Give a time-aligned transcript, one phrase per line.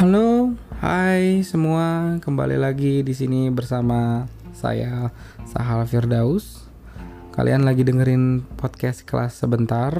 [0.00, 4.24] Halo, hai semua, kembali lagi di sini bersama
[4.56, 5.12] saya
[5.44, 6.64] Sahal Firdaus.
[7.36, 9.92] Kalian lagi dengerin podcast kelas sebentar.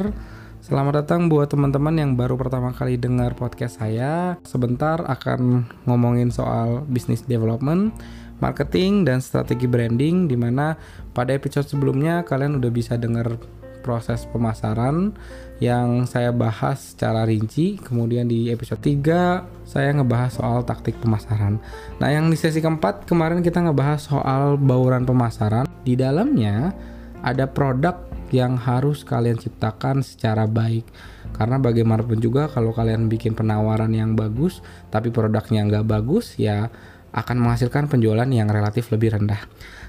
[0.65, 4.41] Selamat datang buat teman-teman yang baru pertama kali dengar podcast saya.
[4.41, 7.93] Sebentar akan ngomongin soal business development,
[8.41, 10.81] marketing dan strategi branding di mana
[11.13, 13.37] pada episode sebelumnya kalian udah bisa dengar
[13.81, 15.13] proses pemasaran
[15.61, 17.77] yang saya bahas secara rinci.
[17.81, 21.61] Kemudian di episode 3 saya ngebahas soal taktik pemasaran.
[22.01, 25.69] Nah, yang di sesi keempat kemarin kita ngebahas soal bauran pemasaran.
[25.85, 26.73] Di dalamnya
[27.21, 30.87] ada produk yang harus kalian ciptakan secara baik.
[31.35, 36.71] Karena bagaimanapun juga kalau kalian bikin penawaran yang bagus tapi produknya nggak bagus ya
[37.11, 39.43] akan menghasilkan penjualan yang relatif lebih rendah.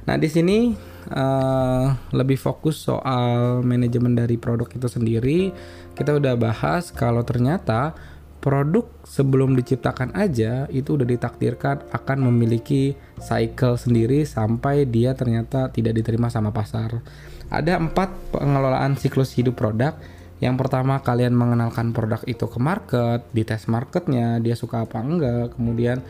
[0.10, 0.74] Nah, di sini
[1.10, 5.50] uh, lebih fokus soal manajemen dari produk itu sendiri.
[5.98, 7.98] Kita udah bahas kalau ternyata
[8.42, 16.02] produk sebelum diciptakan aja itu udah ditakdirkan akan memiliki cycle sendiri sampai dia ternyata tidak
[16.02, 17.06] diterima sama pasar.
[17.54, 19.94] Ada empat pengelolaan siklus hidup produk.
[20.42, 26.02] Yang pertama kalian mengenalkan produk itu ke market, dites marketnya, dia suka apa enggak, kemudian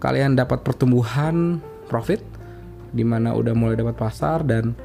[0.00, 2.37] kalian dapat pertumbuhan profit
[2.90, 4.76] di mana udah mulai dapat pasar dan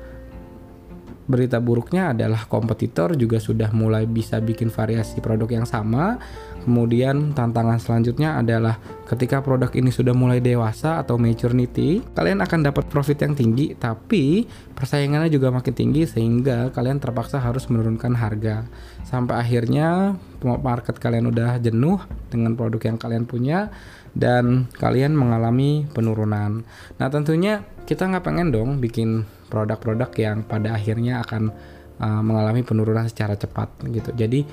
[1.23, 6.19] berita buruknya adalah kompetitor juga sudah mulai bisa bikin variasi produk yang sama.
[6.63, 12.87] Kemudian tantangan selanjutnya adalah ketika produk ini sudah mulai dewasa atau maturity, kalian akan dapat
[12.87, 18.63] profit yang tinggi, tapi persaingannya juga makin tinggi sehingga kalian terpaksa harus menurunkan harga.
[19.03, 21.99] Sampai akhirnya market kalian udah jenuh
[22.31, 23.67] dengan produk yang kalian punya
[24.15, 26.63] dan kalian mengalami penurunan.
[26.95, 31.51] Nah, tentunya kita nggak pengen dong bikin produk-produk yang pada akhirnya akan
[31.99, 34.11] uh, mengalami penurunan secara cepat gitu.
[34.15, 34.47] Jadi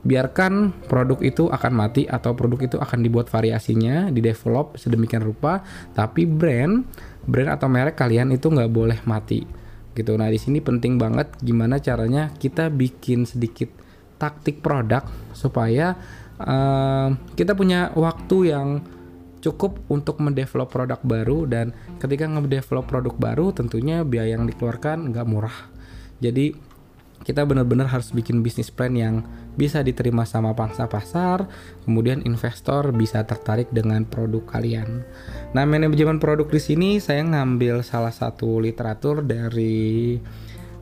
[0.00, 5.60] biarkan produk itu akan mati atau produk itu akan dibuat variasinya, di develop sedemikian rupa,
[5.92, 6.88] tapi brand,
[7.28, 9.44] brand atau merek kalian itu nggak boleh mati
[9.92, 10.16] gitu.
[10.16, 13.68] Nah di sini penting banget gimana caranya kita bikin sedikit
[14.16, 15.04] taktik produk
[15.36, 15.96] supaya
[16.40, 18.68] uh, kita punya waktu yang
[19.40, 25.26] cukup untuk mendevelop produk baru dan ketika ngedevelop produk baru tentunya biaya yang dikeluarkan nggak
[25.28, 25.56] murah.
[26.20, 26.70] Jadi
[27.20, 29.20] kita benar-benar harus bikin bisnis plan yang
[29.52, 31.44] bisa diterima sama pangsa pasar,
[31.84, 35.04] kemudian investor bisa tertarik dengan produk kalian.
[35.52, 40.16] Nah, manajemen produk di sini saya ngambil salah satu literatur dari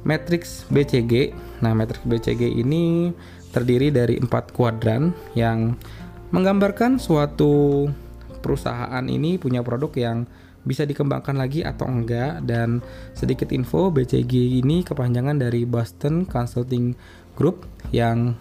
[0.07, 1.35] Matrix BCG.
[1.59, 3.11] Nah, Matrix BCG ini
[3.51, 5.75] terdiri dari empat kuadran yang
[6.31, 7.89] menggambarkan suatu
[8.49, 10.25] perusahaan ini punya produk yang
[10.65, 12.41] bisa dikembangkan lagi atau enggak.
[12.49, 12.81] Dan
[13.13, 16.97] sedikit info BCG ini kepanjangan dari Boston Consulting
[17.37, 18.33] Group yang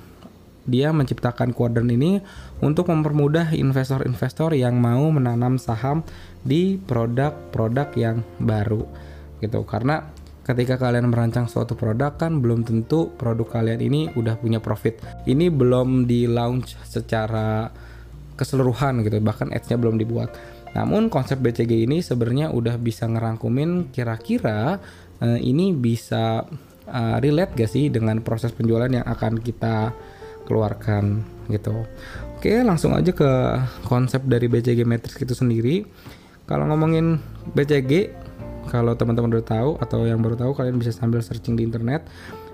[0.67, 2.19] dia menciptakan kuadran ini
[2.59, 6.03] untuk mempermudah investor-investor yang mau menanam saham
[6.43, 8.83] di produk-produk yang baru
[9.39, 9.63] gitu.
[9.63, 10.03] Karena
[10.43, 14.99] ketika kalian merancang suatu produk kan belum tentu produk kalian ini udah punya profit.
[15.23, 17.71] Ini belum di launch secara
[18.37, 20.31] keseluruhan gitu bahkan ads-nya belum dibuat.
[20.77, 24.77] Namun konsep BCG ini sebenarnya udah bisa ngerangkumin kira-kira
[25.19, 26.45] uh, ini bisa
[26.87, 29.91] uh, relate gak sih dengan proses penjualan yang akan kita
[30.45, 31.83] keluarkan gitu.
[32.37, 33.31] Oke langsung aja ke
[33.89, 35.83] konsep dari BCG Matrix itu sendiri.
[36.47, 37.19] Kalau ngomongin
[37.51, 38.13] BCG
[38.67, 42.07] kalau teman-teman udah tahu atau yang baru tahu kalian bisa sambil searching di internet.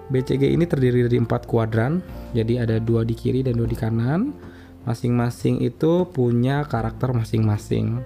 [0.03, 2.03] BCG ini terdiri dari empat kuadran
[2.35, 4.35] jadi ada dua di kiri dan dua di kanan
[4.83, 8.03] Masing-masing itu punya karakter masing-masing.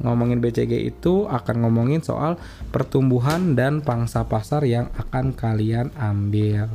[0.00, 2.40] Ngomongin BCG itu akan ngomongin soal
[2.72, 6.72] pertumbuhan dan pangsa pasar yang akan kalian ambil.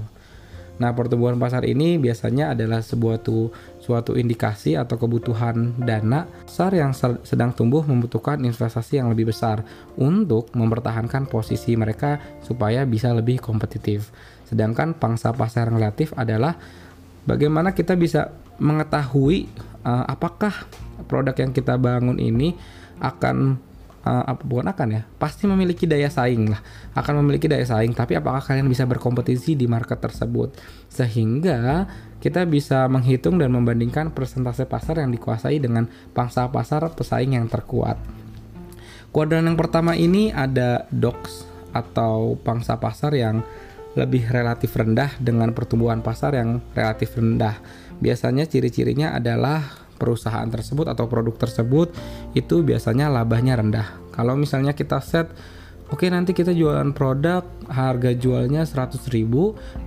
[0.76, 3.48] Nah, pertumbuhan pasar ini biasanya adalah sebuah tuh
[3.80, 6.92] suatu indikasi atau kebutuhan dana besar yang
[7.24, 9.64] sedang tumbuh membutuhkan investasi yang lebih besar
[9.96, 14.12] untuk mempertahankan posisi mereka supaya bisa lebih kompetitif.
[14.44, 16.60] Sedangkan pangsa pasar relatif adalah
[17.26, 18.32] bagaimana kita bisa
[18.62, 19.50] mengetahui
[19.84, 20.66] uh, apakah
[21.06, 22.56] produk yang kita bangun ini
[23.04, 23.60] akan
[24.06, 26.62] uh, bukan akan ya pasti memiliki daya saing lah.
[26.96, 30.56] Akan memiliki daya saing tapi apakah kalian bisa berkompetisi di market tersebut?
[30.88, 31.90] Sehingga
[32.22, 38.00] kita bisa menghitung dan membandingkan persentase pasar yang dikuasai dengan pangsa pasar pesaing yang terkuat.
[39.12, 43.44] Kuadran yang pertama ini ada docs atau pangsa pasar yang
[43.96, 47.60] lebih relatif rendah dengan pertumbuhan pasar yang relatif rendah
[48.00, 51.96] biasanya ciri-cirinya adalah perusahaan tersebut atau produk tersebut
[52.36, 53.88] itu biasanya labanya rendah.
[54.12, 55.32] Kalau misalnya kita set
[55.88, 59.08] oke nanti kita jualan produk harga jualnya 100.000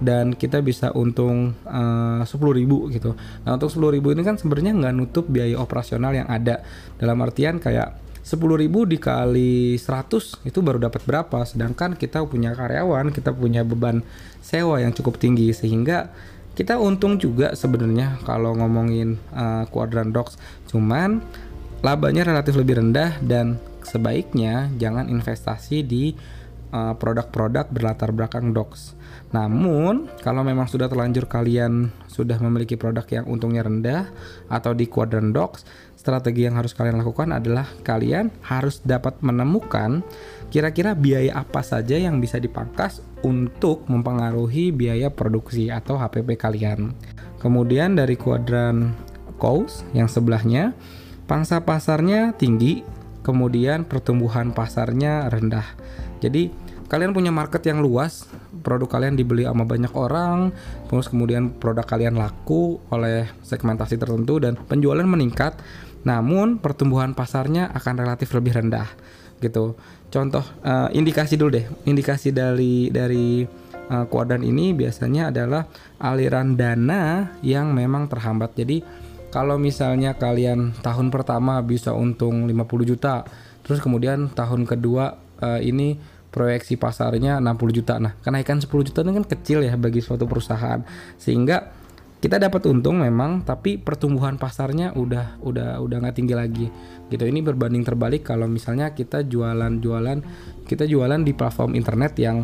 [0.01, 3.13] dan kita bisa untung eh, uh, 10.000 gitu.
[3.45, 6.65] Nah, untuk 10.000 ini kan sebenarnya nggak nutup biaya operasional yang ada.
[6.97, 11.49] Dalam artian kayak 10.000 dikali 100 itu baru dapat berapa?
[11.49, 14.05] Sedangkan kita punya karyawan kita punya beban
[14.45, 15.49] sewa yang cukup tinggi.
[15.57, 16.13] Sehingga
[16.53, 20.37] kita untung juga sebenarnya kalau ngomongin uh, quadrant docs.
[20.69, 21.25] Cuman
[21.81, 26.13] labanya relatif lebih rendah dan sebaiknya jangan investasi di
[26.73, 28.93] uh, produk-produk berlatar belakang docs.
[29.29, 34.09] Namun, kalau memang sudah terlanjur kalian sudah memiliki produk yang untungnya rendah
[34.49, 35.69] atau di quadrant docs,
[36.09, 40.01] strategi yang harus kalian lakukan adalah kalian harus dapat menemukan
[40.49, 46.97] kira-kira biaya apa saja yang bisa dipangkas untuk mempengaruhi biaya produksi atau HPP kalian.
[47.37, 48.97] Kemudian dari kuadran
[49.37, 50.73] cost yang sebelahnya,
[51.29, 52.81] pangsa pasarnya tinggi
[53.21, 55.77] kemudian pertumbuhan pasarnya rendah.
[56.25, 56.49] Jadi
[56.89, 58.25] kalian punya market yang luas,
[58.65, 60.57] produk kalian dibeli sama banyak orang,
[60.89, 65.61] terus kemudian produk kalian laku oleh segmentasi tertentu dan penjualan meningkat,
[66.07, 68.89] namun pertumbuhan pasarnya akan relatif lebih rendah
[69.39, 69.79] gitu.
[70.09, 73.45] Contoh uh, indikasi dulu deh, indikasi dari dari
[73.93, 75.69] uh, kuadran ini biasanya adalah
[76.01, 78.57] aliran dana yang memang terhambat.
[78.57, 78.83] Jadi
[79.29, 83.29] kalau misalnya kalian tahun pertama bisa untung 50 juta,
[83.61, 87.97] terus kemudian tahun kedua uh, ini proyeksi pasarnya 60 juta.
[88.01, 90.81] Nah, kenaikan 10 juta ini kan kecil ya bagi suatu perusahaan.
[91.17, 91.73] Sehingga
[92.19, 96.67] kita dapat untung memang tapi pertumbuhan pasarnya udah udah udah nggak tinggi lagi
[97.09, 100.19] gitu ini berbanding terbalik kalau misalnya kita jualan jualan
[100.67, 102.43] kita jualan di platform internet yang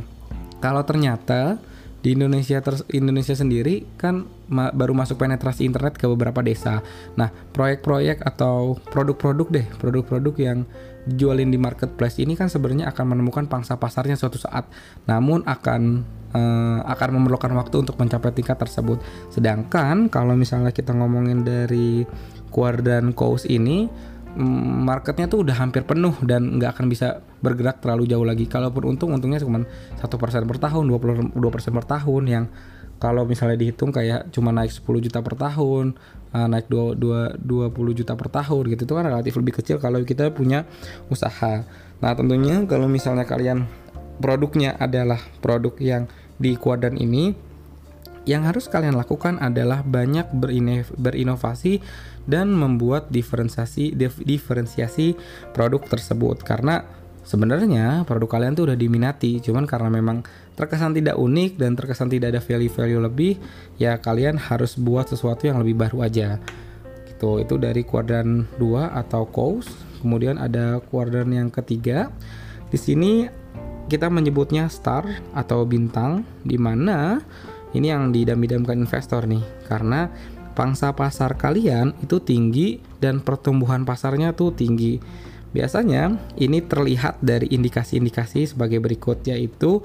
[0.62, 1.58] kalau ternyata
[2.04, 6.84] di Indonesia ter Indonesia sendiri kan ma baru masuk penetrasi internet ke beberapa desa.
[7.16, 10.58] Nah, proyek-proyek atau produk-produk deh, produk-produk yang
[11.04, 14.68] dijualin di marketplace ini kan sebenarnya akan menemukan pangsa pasarnya suatu saat.
[15.04, 15.82] Namun akan
[16.32, 19.00] uh, akan memerlukan waktu untuk mencapai tingkat tersebut.
[19.28, 22.02] Sedangkan kalau misalnya kita ngomongin dari
[22.48, 23.86] Quadrant Coast ini
[24.34, 28.50] marketnya tuh udah hampir penuh dan nggak akan bisa bergerak terlalu jauh lagi.
[28.50, 29.62] Kalaupun untung, untungnya cuma
[29.94, 32.44] satu persen per tahun, 22 persen per tahun yang
[33.02, 35.94] kalau misalnya dihitung kayak cuma naik 10 juta per tahun,
[36.34, 40.02] uh, naik 2, 2, 20 juta per tahun gitu itu kan relatif lebih kecil kalau
[40.02, 40.66] kita punya
[41.08, 41.62] usaha.
[42.02, 43.64] Nah tentunya kalau misalnya kalian
[44.18, 47.34] produknya adalah produk yang di kuadran ini
[48.24, 50.32] yang harus kalian lakukan adalah banyak
[50.96, 51.84] berinovasi
[52.24, 53.92] dan membuat diferensiasi
[54.24, 55.12] diferensiasi
[55.52, 56.88] produk tersebut karena
[57.24, 60.22] sebenarnya produk kalian tuh udah diminati cuman karena memang
[60.54, 63.32] terkesan tidak unik dan terkesan tidak ada value-value lebih
[63.80, 66.38] ya kalian harus buat sesuatu yang lebih baru aja
[67.08, 69.72] gitu itu dari kuadran 2 atau coast
[70.04, 72.12] kemudian ada kuadran yang ketiga
[72.68, 73.12] di sini
[73.88, 75.04] kita menyebutnya star
[75.36, 77.20] atau bintang di mana
[77.74, 80.06] ini yang didam-idamkan investor nih, karena
[80.54, 85.02] pangsa pasar kalian itu tinggi dan pertumbuhan pasarnya tuh tinggi.
[85.54, 89.80] Biasanya ini terlihat dari indikasi-indikasi sebagai berikut yaitu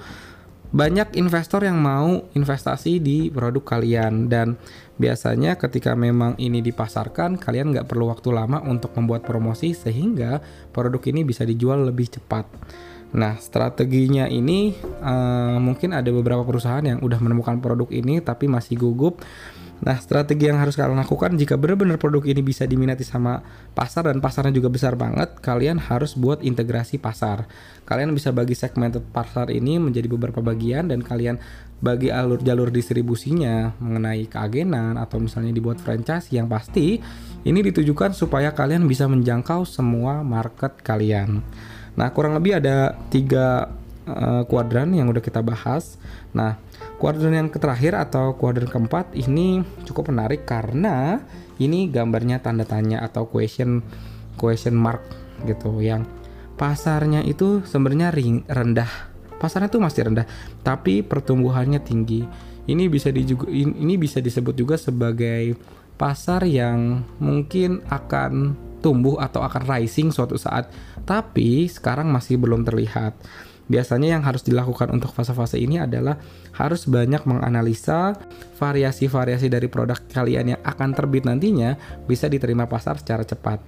[0.69, 4.53] banyak investor yang mau investasi di produk kalian dan
[5.01, 11.01] biasanya ketika memang ini dipasarkan kalian nggak perlu waktu lama untuk membuat promosi sehingga produk
[11.09, 12.45] ini bisa dijual lebih cepat.
[13.09, 18.77] Nah, strateginya ini uh, mungkin ada beberapa perusahaan yang udah menemukan produk ini tapi masih
[18.77, 19.25] gugup.
[19.79, 23.39] Nah, strategi yang harus kalian lakukan jika benar-benar produk ini bisa diminati sama
[23.71, 27.47] pasar dan pasarnya juga besar banget, kalian harus buat integrasi pasar.
[27.87, 31.39] Kalian bisa bagi segmented pasar ini menjadi beberapa bagian dan kalian
[31.79, 36.99] bagi alur jalur distribusinya mengenai keagenan atau misalnya dibuat franchise yang pasti
[37.47, 41.39] ini ditujukan supaya kalian bisa menjangkau semua market kalian.
[41.95, 43.71] Nah, kurang lebih ada tiga
[44.03, 45.95] uh, kuadran yang udah kita bahas.
[46.35, 46.59] Nah,
[46.99, 51.23] kuadran yang terakhir atau kuadran keempat ini cukup menarik karena
[51.57, 53.81] ini gambarnya tanda tanya atau question
[54.35, 55.01] question mark
[55.47, 56.03] gitu yang
[56.59, 58.11] pasarnya itu sebenarnya
[58.51, 58.91] rendah.
[59.39, 60.27] Pasarnya tuh masih rendah,
[60.67, 62.27] tapi pertumbuhannya tinggi.
[62.67, 63.23] Ini bisa di,
[63.55, 65.55] ini bisa disebut juga sebagai
[65.95, 70.67] pasar yang mungkin akan tumbuh atau akan rising suatu saat,
[71.07, 73.15] tapi sekarang masih belum terlihat.
[73.69, 76.17] Biasanya yang harus dilakukan untuk fase-fase ini adalah
[76.57, 78.17] harus banyak menganalisa
[78.57, 81.77] variasi-variasi dari produk kalian yang akan terbit nantinya
[82.09, 83.61] bisa diterima pasar secara cepat.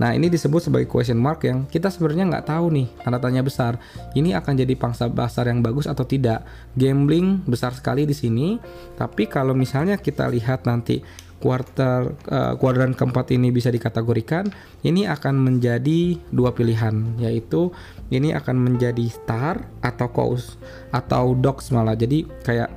[0.00, 3.76] Nah ini disebut sebagai question mark yang kita sebenarnya nggak tahu nih tanda tanya besar.
[4.16, 6.48] Ini akan jadi pangsa pasar yang bagus atau tidak.
[6.72, 8.56] Gambling besar sekali di sini.
[8.96, 11.04] Tapi kalau misalnya kita lihat nanti
[11.42, 12.54] quarter uh,
[12.94, 14.46] keempat ini bisa dikategorikan,
[14.86, 17.74] ini akan menjadi dua pilihan, yaitu
[18.14, 20.62] ini akan menjadi star atau coast
[20.94, 21.98] atau dogs malah.
[21.98, 22.70] Jadi kayak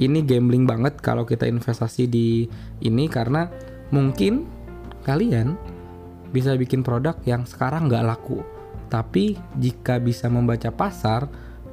[0.00, 2.48] ini gambling banget kalau kita investasi di
[2.80, 3.52] ini karena
[3.92, 4.48] mungkin
[5.04, 5.54] kalian
[6.32, 8.40] bisa bikin produk yang sekarang nggak laku.
[8.86, 11.26] Tapi jika bisa membaca pasar,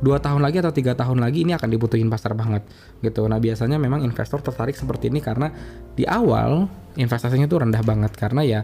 [0.04, 2.68] dua tahun lagi atau tiga tahun lagi ini akan dibutuhin pasar banget
[3.00, 3.24] gitu.
[3.24, 5.48] Nah biasanya memang investor tertarik seperti ini karena
[5.96, 6.68] di awal
[7.00, 8.62] investasinya itu rendah banget karena ya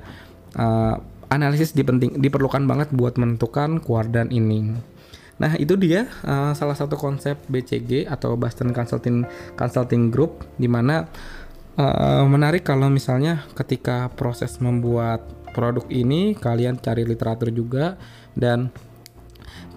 [0.60, 1.00] uh,
[1.32, 4.76] analisis dipenting diperlukan banget buat menentukan kuardan ini.
[5.40, 9.24] Nah itu dia uh, salah satu konsep BCG atau Boston Consulting
[9.56, 11.08] Consulting Group di mana
[11.80, 15.24] uh, menarik kalau misalnya ketika proses membuat
[15.56, 17.96] produk ini kalian cari literatur juga
[18.36, 18.70] dan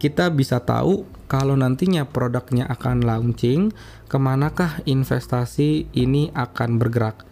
[0.02, 3.72] kita bisa tahu kalau nantinya produknya akan launching,
[4.04, 7.24] ke manakah investasi ini akan bergerak?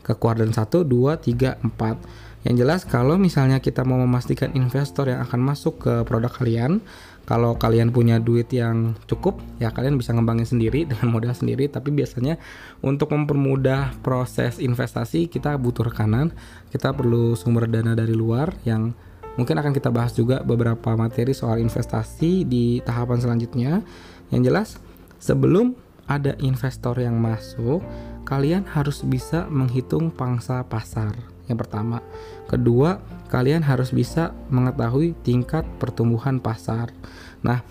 [0.00, 2.48] Ke kuartal 1, 2, 3, 4.
[2.48, 6.80] Yang jelas kalau misalnya kita mau memastikan investor yang akan masuk ke produk kalian,
[7.28, 11.68] kalau kalian punya duit yang cukup, ya kalian bisa ngembangin sendiri dengan modal sendiri.
[11.68, 12.40] Tapi biasanya
[12.80, 16.32] untuk mempermudah proses investasi kita butuh rekanan,
[16.72, 18.96] kita perlu sumber dana dari luar yang
[19.40, 23.80] Mungkin akan kita bahas juga beberapa materi soal investasi di tahapan selanjutnya.
[24.28, 24.68] Yang jelas,
[25.16, 25.72] sebelum
[26.04, 27.80] ada investor yang masuk,
[28.28, 31.16] kalian harus bisa menghitung pangsa pasar.
[31.48, 32.04] Yang pertama,
[32.46, 33.00] kedua,
[33.32, 36.92] kalian harus bisa mengetahui tingkat pertumbuhan pasar.
[37.40, 37.64] Nah,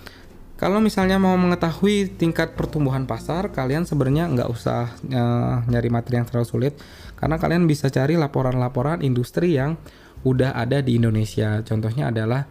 [0.62, 6.30] kalau misalnya mau mengetahui tingkat pertumbuhan pasar, kalian sebenarnya nggak usah uh, nyari materi yang
[6.30, 6.74] terlalu sulit,
[7.18, 9.82] karena kalian bisa cari laporan-laporan industri yang
[10.24, 11.62] udah ada di Indonesia.
[11.66, 12.46] Contohnya adalah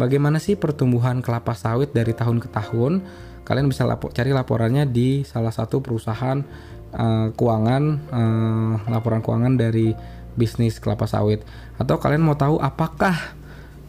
[0.00, 3.04] bagaimana sih pertumbuhan kelapa sawit dari tahun ke tahun.
[3.44, 6.38] Kalian bisa lapo cari laporannya di salah satu perusahaan
[6.94, 9.92] uh, keuangan, uh, laporan keuangan dari
[10.38, 11.42] bisnis kelapa sawit.
[11.76, 13.16] Atau kalian mau tahu apakah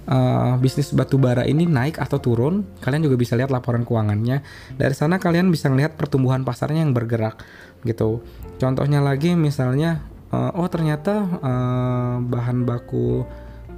[0.09, 4.41] uh, bisnis batu bara ini naik atau turun, kalian juga bisa lihat laporan keuangannya.
[4.75, 7.45] Dari sana kalian bisa melihat pertumbuhan pasarnya yang bergerak
[7.85, 8.25] gitu.
[8.57, 13.23] Contohnya lagi misalnya uh, oh ternyata uh, bahan baku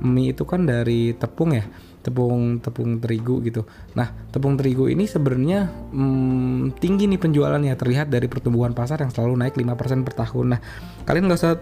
[0.04, 1.66] mie itu kan dari tepung ya
[2.04, 3.64] tepung tepung terigu gitu.
[3.96, 9.40] Nah, tepung terigu ini sebenarnya hmm, tinggi nih penjualannya terlihat dari pertumbuhan pasar yang selalu
[9.40, 10.46] naik 5% per tahun.
[10.52, 10.60] Nah,
[11.08, 11.56] kalian nggak usah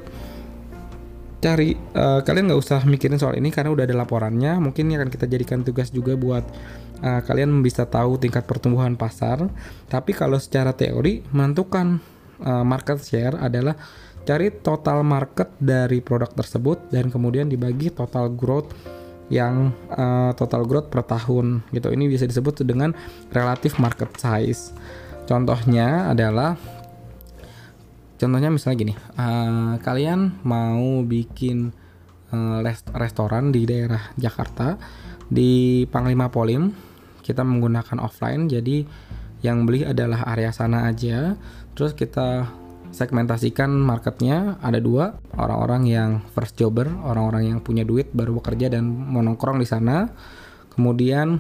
[1.42, 4.58] cari uh, kalian nggak usah mikirin soal ini karena udah ada laporannya.
[4.58, 6.42] Mungkin ini akan kita jadikan tugas juga buat
[7.06, 9.46] uh, kalian bisa tahu tingkat pertumbuhan pasar.
[9.86, 12.02] Tapi kalau secara teori menentukan
[12.42, 13.78] uh, market share adalah
[14.22, 18.70] Cari total market dari produk tersebut dan kemudian dibagi total growth
[19.32, 21.90] yang uh, total growth per tahun gitu.
[21.90, 22.92] Ini bisa disebut dengan
[23.32, 24.76] relative market size.
[25.26, 26.60] Contohnya adalah
[28.20, 31.74] contohnya misalnya gini, uh, kalian mau bikin
[32.30, 34.78] uh, rest restoran di daerah Jakarta
[35.32, 36.70] di Panglima Polim,
[37.24, 38.84] kita menggunakan offline jadi
[39.42, 41.40] yang beli adalah area sana aja.
[41.74, 42.46] Terus kita
[42.92, 45.18] segmentasikan marketnya ada dua.
[45.36, 50.12] Orang-orang yang first jobber orang-orang yang punya duit baru bekerja dan menongkrong di sana.
[50.72, 51.40] Kemudian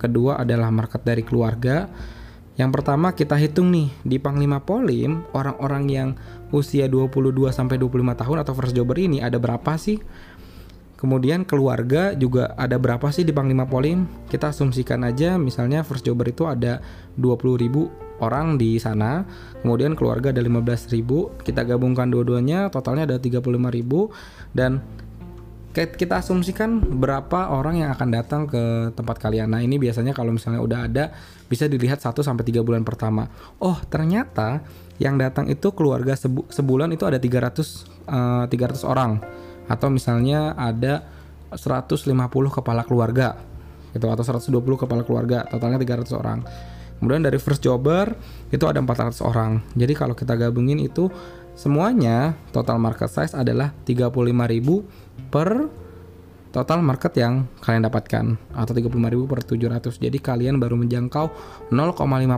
[0.00, 1.88] kedua adalah market dari keluarga.
[2.60, 6.08] Yang pertama kita hitung nih di Panglima Polim orang-orang yang
[6.52, 9.96] usia 22 sampai 25 tahun atau first jobber ini ada berapa sih
[11.00, 14.04] Kemudian keluarga juga ada berapa sih di Panglima Polim?
[14.28, 16.84] Kita asumsikan aja misalnya first jobber itu ada
[17.16, 17.88] 20 ribu
[18.20, 19.24] orang di sana.
[19.64, 21.32] Kemudian keluarga ada 15 ribu.
[21.40, 23.40] Kita gabungkan dua-duanya totalnya ada 35
[23.72, 24.12] ribu.
[24.52, 24.84] Dan
[25.72, 29.56] kita asumsikan berapa orang yang akan datang ke tempat kalian.
[29.56, 31.16] Nah, ini biasanya kalau misalnya udah ada
[31.48, 33.24] bisa dilihat 1 sampai 3 bulan pertama.
[33.56, 34.60] Oh, ternyata
[35.00, 39.22] yang datang itu keluarga sebu sebulan itu ada 300 uh, 300 orang
[39.70, 41.06] atau misalnya ada
[41.54, 42.10] 150
[42.50, 43.38] kepala keluarga
[43.94, 46.38] gitu atau 120 kepala keluarga totalnya 300 orang.
[47.00, 48.12] Kemudian dari first jobber
[48.52, 49.64] itu ada 400 orang.
[49.72, 51.08] Jadi kalau kita gabungin itu
[51.56, 55.48] semuanya total market size adalah 35.000 per
[56.50, 61.26] total market yang kalian dapatkan atau 35.000 per 700 jadi kalian baru menjangkau
[61.70, 61.78] 0,5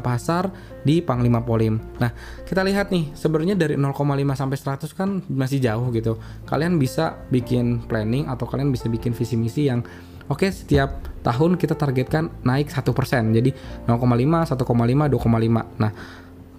[0.04, 0.52] pasar
[0.85, 1.81] di Panglima Polim.
[1.97, 2.12] Nah
[2.45, 3.97] kita lihat nih sebenarnya dari 0,5
[4.37, 6.21] sampai 100 kan masih jauh gitu.
[6.45, 9.81] Kalian bisa bikin planning atau kalian bisa bikin visi misi yang
[10.28, 13.33] oke okay, setiap tahun kita targetkan naik satu persen.
[13.33, 13.52] Jadi
[13.88, 15.92] 0,5 1,5 2,5 nah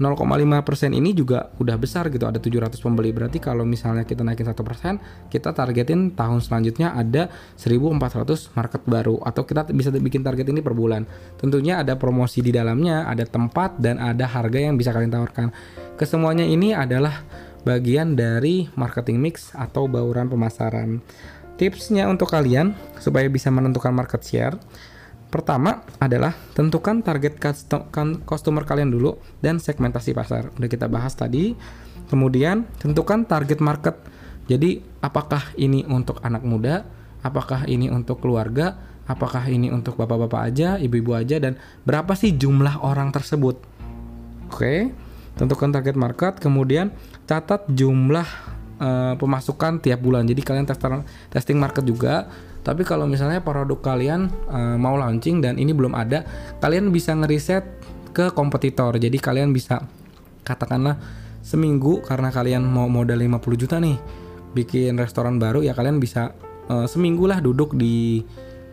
[0.02, 4.66] 0,5% ini juga udah besar gitu ada 700 pembeli berarti kalau misalnya kita naikin satu
[4.66, 4.98] persen
[5.30, 7.30] kita targetin tahun selanjutnya ada
[7.62, 11.06] 1400 market baru atau kita bisa bikin target ini per bulan
[11.38, 15.54] tentunya ada promosi di dalamnya ada tempat dan ada harga yang bisa kalian tawarkan
[15.94, 17.22] kesemuanya ini adalah
[17.64, 21.00] bagian dari marketing mix atau bauran pemasaran.
[21.56, 24.56] Tipsnya untuk kalian supaya bisa menentukan market share.
[25.34, 30.54] Pertama adalah tentukan target kan, customer kalian dulu dan segmentasi pasar.
[30.62, 31.58] Udah kita bahas tadi.
[32.06, 33.98] Kemudian tentukan target market.
[34.46, 36.86] Jadi apakah ini untuk anak muda,
[37.26, 38.78] apakah ini untuk keluarga,
[39.10, 43.58] apakah ini untuk bapak-bapak aja, ibu-ibu aja dan berapa sih jumlah orang tersebut.
[44.54, 44.94] Oke,
[45.34, 46.94] tentukan target market, kemudian
[47.26, 48.28] catat jumlah
[48.78, 50.30] uh, pemasukan tiap bulan.
[50.30, 50.70] Jadi kalian
[51.34, 52.30] testing market juga
[52.64, 56.24] tapi kalau misalnya produk kalian uh, mau launching dan ini belum ada,
[56.64, 57.68] kalian bisa ngeriset
[58.16, 58.96] ke kompetitor.
[58.96, 59.84] Jadi kalian bisa
[60.48, 60.96] katakanlah
[61.44, 64.00] seminggu karena kalian mau modal 50 juta nih
[64.56, 66.32] bikin restoran baru ya kalian bisa
[66.72, 68.24] uh, seminggu lah duduk di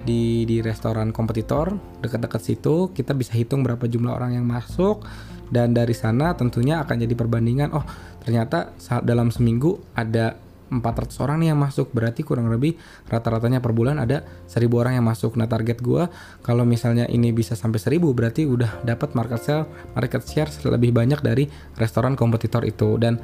[0.01, 5.05] di di restoran kompetitor dekat-dekat situ kita bisa hitung berapa jumlah orang yang masuk
[5.51, 7.85] dan dari sana tentunya akan jadi perbandingan oh
[8.23, 10.39] ternyata saat dalam seminggu ada
[10.71, 11.91] 400 orang nih yang masuk.
[11.91, 12.79] Berarti kurang lebih
[13.11, 15.35] rata-ratanya per bulan ada 1000 orang yang masuk.
[15.35, 16.07] Nah target gue
[16.47, 19.67] kalau misalnya ini bisa sampai 1000 berarti udah dapat market share
[19.99, 22.95] market share lebih banyak dari restoran kompetitor itu.
[22.97, 23.19] Dan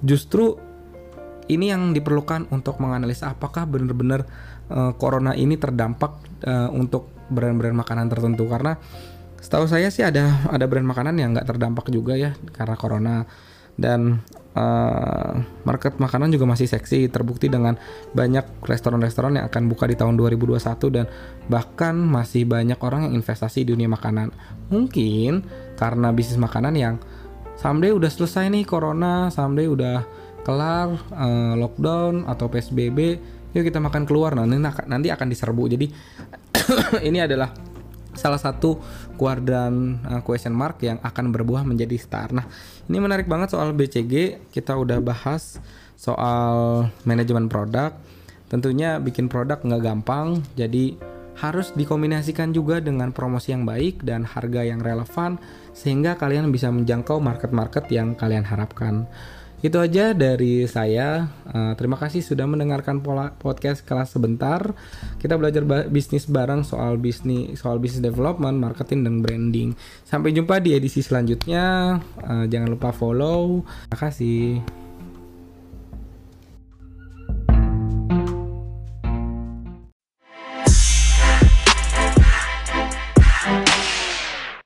[0.00, 0.56] justru
[1.48, 4.28] ini yang diperlukan untuk menganalisa apakah benar-benar
[4.68, 8.48] uh, corona ini terdampak uh, untuk brand-brand makanan tertentu.
[8.48, 8.76] Karena
[9.38, 13.16] setahu saya sih ada ada brand makanan yang nggak terdampak juga ya karena corona.
[13.78, 14.18] Dan
[14.58, 17.78] uh, market makanan juga masih seksi terbukti dengan
[18.12, 20.58] banyak restoran-restoran yang akan buka di tahun 2021
[20.90, 21.06] dan
[21.46, 24.34] bahkan masih banyak orang yang investasi di dunia makanan.
[24.74, 25.46] Mungkin
[25.78, 26.94] karena bisnis makanan yang
[27.54, 30.02] someday udah selesai nih corona someday udah
[30.42, 33.18] kelar uh, lockdown atau psbb
[33.54, 34.34] yuk kita makan keluar.
[34.36, 34.44] Nah
[34.84, 35.64] nanti akan diserbu.
[35.72, 35.86] Jadi
[37.08, 37.54] ini adalah
[38.18, 38.82] salah satu
[39.14, 42.34] kuadran uh, question mark yang akan berbuah menjadi star.
[42.34, 42.50] Nah,
[42.88, 44.40] ini menarik banget soal BCG.
[44.48, 45.60] Kita udah bahas
[45.94, 47.92] soal manajemen produk.
[48.48, 50.96] Tentunya bikin produk nggak gampang, jadi
[51.38, 55.38] harus dikombinasikan juga dengan promosi yang baik dan harga yang relevan
[55.70, 59.06] sehingga kalian bisa menjangkau market-market yang kalian harapkan.
[59.58, 61.26] Itu aja dari saya.
[61.50, 64.62] Uh, terima kasih sudah mendengarkan pola podcast kelas sebentar.
[65.18, 69.74] Kita belajar ba bisnis bareng soal bisnis, soal bisnis development, marketing dan branding.
[70.06, 71.98] Sampai jumpa di edisi selanjutnya.
[72.22, 73.66] Uh, jangan lupa follow.
[73.90, 74.87] Terima kasih.